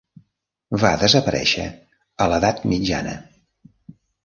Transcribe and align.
Va 0.83 0.93
desaparèixer 1.03 1.67
a 2.25 2.29
l'edat 2.33 2.67
mitjana. 2.73 3.17